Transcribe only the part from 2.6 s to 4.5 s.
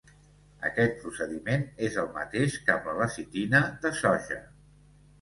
que amb la lecitina de soja.